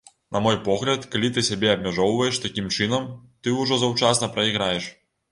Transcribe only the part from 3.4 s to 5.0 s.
ты ўжо заўчасна прайграеш.